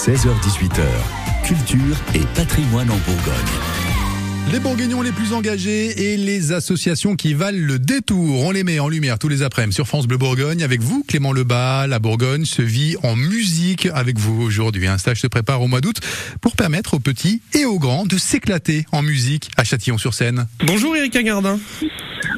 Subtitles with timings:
[0.00, 0.80] 16h-18h,
[1.44, 3.34] culture et patrimoine en Bourgogne.
[4.50, 8.40] Les Bourguignons les plus engagés et les associations qui valent le détour.
[8.46, 10.62] On les met en lumière tous les après-midi sur France Bleu Bourgogne.
[10.62, 14.86] Avec vous, Clément Lebas, la Bourgogne se vit en musique avec vous aujourd'hui.
[14.86, 16.00] Un stage se prépare au mois d'août
[16.40, 20.46] pour permettre aux petits et aux grands de s'éclater en musique à Châtillon-sur-Seine.
[20.64, 21.60] Bonjour Erika Gardin.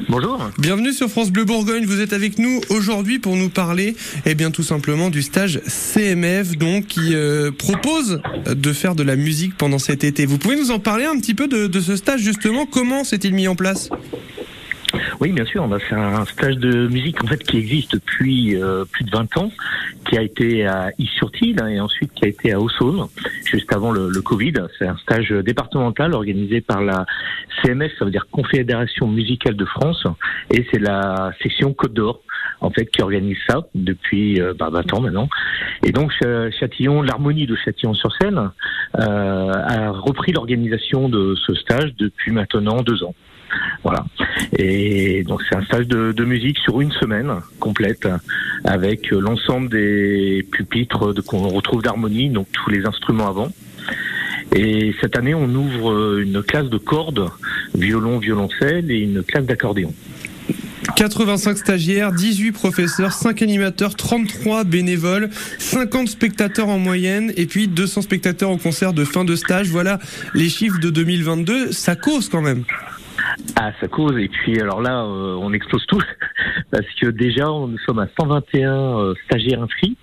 [0.09, 0.49] Bonjour.
[0.59, 1.85] Bienvenue sur France Bleu Bourgogne.
[1.85, 3.95] Vous êtes avec nous aujourd'hui pour nous parler,
[4.25, 9.15] eh bien, tout simplement du stage CMF, donc, qui euh, propose de faire de la
[9.15, 10.25] musique pendant cet été.
[10.25, 12.65] Vous pouvez nous en parler un petit peu de, de ce stage, justement?
[12.65, 13.89] Comment s'est-il mis en place?
[15.23, 15.65] Oui, bien sûr.
[15.87, 19.51] C'est un stage de musique en fait qui existe depuis euh, plus de 20 ans,
[20.05, 23.07] qui a été à Is-sur-Tille hein, et ensuite qui a été à Aussaune,
[23.45, 24.55] juste avant le, le Covid.
[24.77, 27.05] C'est un stage départemental organisé par la
[27.61, 30.05] CMF, ça veut dire Confédération musicale de France,
[30.51, 32.19] et c'est la section Côte d'Or
[32.63, 35.29] en fait qui organise ça depuis euh, bah, 20 ans maintenant.
[35.85, 36.11] Et donc
[36.59, 38.51] Châtillon, l'harmonie de Châtillon-sur-Seine
[38.99, 43.13] euh, a repris l'organisation de ce stage depuis maintenant deux ans.
[43.83, 44.05] Voilà.
[44.57, 48.07] Et donc c'est un stage de, musique sur une semaine complète
[48.63, 53.49] avec l'ensemble des pupitres qu'on retrouve d'harmonie, donc tous les instruments avant.
[54.55, 57.29] Et cette année, on ouvre une classe de cordes,
[57.75, 59.93] violon, violoncelle et une classe d'accordéon.
[60.95, 68.01] 85 stagiaires, 18 professeurs, 5 animateurs, 33 bénévoles, 50 spectateurs en moyenne et puis 200
[68.03, 69.69] spectateurs au concert de fin de stage.
[69.69, 69.99] Voilà
[70.33, 71.71] les chiffres de 2022.
[71.71, 72.63] Ça cause quand même.
[73.55, 74.17] Ah, ça cause.
[74.17, 76.01] Et puis, alors là, euh, on explose tout.
[76.71, 79.97] Parce que déjà, nous sommes à 121 euh, stagiaires inscrits.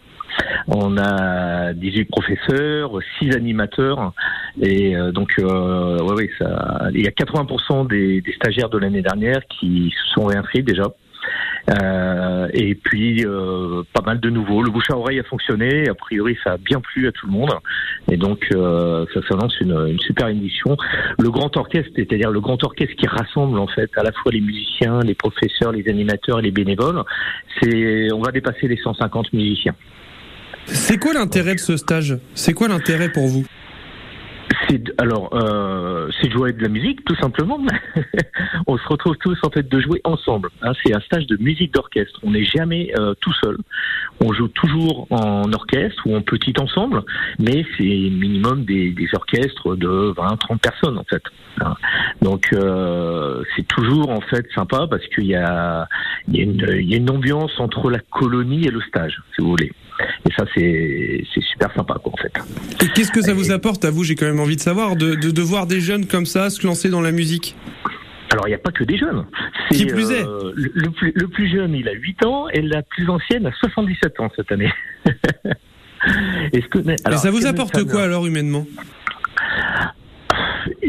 [0.69, 4.13] On a 18 professeurs, 6 animateurs.
[4.61, 9.03] Et euh, donc, euh, ouais, ça, il y a 80% des, des stagiaires de l'année
[9.03, 10.85] dernière qui se sont réinscrits déjà.
[11.71, 14.63] Euh, et puis euh, pas mal de nouveaux.
[14.63, 15.89] Le bouche à oreille a fonctionné.
[15.89, 17.51] A priori, ça a bien plu à tout le monde.
[18.11, 20.77] Et donc, euh, ça s'annonce une, une, super émission.
[21.19, 24.41] Le grand orchestre, c'est-à-dire le grand orchestre qui rassemble en fait à la fois les
[24.41, 27.03] musiciens, les professeurs, les animateurs et les bénévoles.
[27.61, 29.75] C'est, on va dépasser les 150 musiciens.
[30.73, 32.19] C'est quoi l'intérêt de ce stage?
[32.35, 33.45] C'est quoi l'intérêt pour vous?
[34.69, 37.59] C'est alors euh, c'est jouer de la musique tout simplement.
[38.67, 40.49] on se retrouve tous en fait de jouer ensemble.
[40.63, 42.21] Hein, c'est un stage de musique d'orchestre.
[42.23, 43.57] On n'est jamais euh, tout seul.
[44.21, 47.03] On joue toujours en orchestre ou en petit ensemble,
[47.39, 51.23] mais c'est minimum des, orchestres de 20-30 personnes en fait.
[51.61, 51.75] Hein.
[52.23, 55.87] Donc euh, c'est toujours en fait sympa parce qu'il y y a
[56.29, 59.73] une ambiance entre la colonie et le stage, si vous voulez.
[60.29, 62.33] Et ça, c'est super sympa, quoi, en fait.
[62.85, 65.15] Et qu'est-ce que ça vous apporte à vous J'ai quand même envie de savoir, de,
[65.15, 67.57] de, de, voir des jeunes comme ça se lancer dans la musique
[68.33, 69.27] alors, il n'y a pas que des jeunes.
[69.73, 72.63] Qui plus est euh, le, le, plus, le, plus, jeune, il a 8 ans, et
[72.63, 74.73] la plus ancienne a 77 ans cette année.
[76.53, 78.67] Est-ce que, alors, Et ça vous apporte quoi, alors, humainement?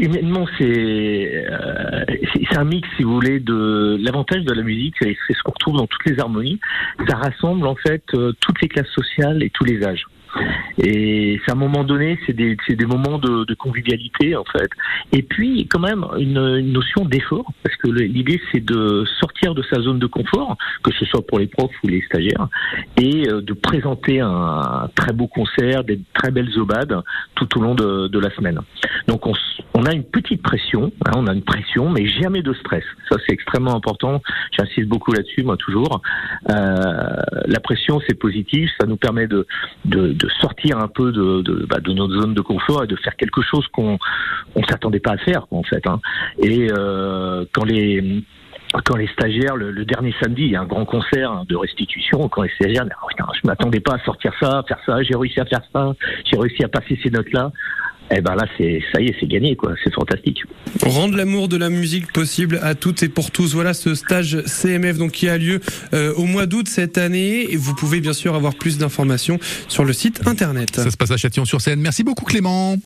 [0.02, 2.04] Humainement, c'est euh,
[2.56, 5.86] un mix, si vous voulez, de l'avantage de la musique, c'est ce qu'on retrouve dans
[5.86, 6.60] toutes les harmonies.
[7.08, 10.06] Ça rassemble en fait euh, toutes les classes sociales et tous les âges.
[10.78, 14.70] Et c'est à un moment donné, c'est des, des moments de, de, convivialité en fait.
[15.12, 19.62] Et puis quand même une, une notion d'effort, parce que l'idée c'est de sortir de
[19.70, 22.48] sa zone de confort, que ce soit pour les profs ou les stagiaires,
[22.98, 27.02] et euh, de présenter un très beau concert, des très belles obades
[27.34, 28.58] tout au long de, de la semaine.
[29.08, 29.34] Donc on,
[29.82, 32.84] on, a une petite pression, hein, on a une pression, mais jamais de stress.
[33.08, 34.22] Ça c'est extrêmement important.
[34.56, 36.00] J'insiste beaucoup là-dessus, moi toujours.
[36.50, 37.16] Euh,
[37.46, 39.46] la pression c'est positif, ça nous permet de,
[39.84, 42.96] de de sortir un peu de, de, bah, de, notre zone de confort et de
[42.96, 43.98] faire quelque chose qu'on
[44.54, 45.86] on s'attendait pas à faire en fait.
[45.86, 46.00] Hein.
[46.38, 48.22] Et euh, quand les
[48.84, 52.28] quand les stagiaires, le, le, dernier samedi, il y a un grand concert de restitution,
[52.28, 55.40] quand les stagiaires, oh, putain, je m'attendais pas à sortir ça, faire ça, j'ai réussi
[55.40, 55.92] à faire ça,
[56.24, 57.52] j'ai réussi à passer ces notes-là.
[58.14, 59.72] Eh ben là, c'est ça y est, c'est gagné, quoi.
[59.82, 60.42] C'est fantastique.
[60.82, 63.54] Rendre l'amour de la musique possible à toutes et pour tous.
[63.54, 65.60] Voilà ce stage CMF donc qui a lieu
[65.94, 67.50] euh, au mois d'août cette année.
[67.50, 70.76] Et vous pouvez bien sûr avoir plus d'informations sur le site internet.
[70.76, 71.80] Ça se passe à Châtillon-sur-Seine.
[71.80, 72.76] Merci beaucoup, Clément.